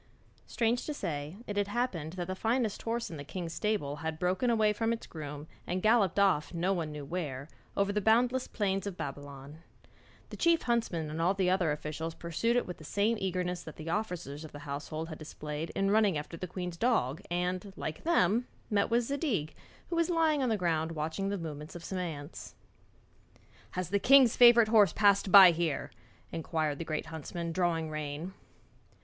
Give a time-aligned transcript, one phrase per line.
[0.47, 4.17] Strange to say, it had happened that the finest horse in the king's stable had
[4.17, 8.47] broken away from its groom and galloped off no one knew where, over the boundless
[8.47, 9.59] plains of Babylon.
[10.31, 13.75] The chief huntsman and all the other officials pursued it with the same eagerness that
[13.75, 18.03] the officers of the household had displayed in running after the queen's dog and, like
[18.03, 19.53] them, met with Zadig
[19.91, 22.55] who was lying on the ground watching the movements of some ants.
[23.73, 25.91] 'Has the king's favourite horse passed by here?'
[26.31, 28.33] inquired the great huntsman, drawing rein.